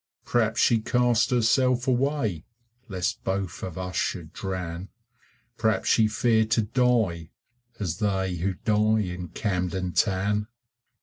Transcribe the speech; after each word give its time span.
Perhaps 0.25 0.59
she 0.59 0.79
cast 0.79 1.29
herself 1.29 1.87
away 1.87 2.43
Lest 2.87 3.23
both 3.23 3.61
of 3.61 3.77
us 3.77 3.95
should 3.95 4.33
drown: 4.33 4.89
Perhaps 5.59 5.89
she 5.89 6.07
feared 6.07 6.49
to 6.49 6.63
die, 6.63 7.29
as 7.79 7.99
they 7.99 8.37
Who 8.37 8.55
die 8.55 9.01
in 9.01 9.27
Camden 9.27 9.91
Town. 9.91 10.47